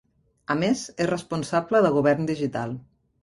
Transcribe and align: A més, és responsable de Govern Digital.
A 0.53 0.55
més, 0.61 0.79
és 1.03 1.09
responsable 1.09 1.83
de 1.87 1.93
Govern 1.99 2.27
Digital. 2.31 2.75